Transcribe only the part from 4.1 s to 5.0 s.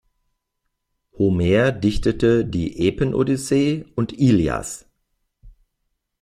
Ilias.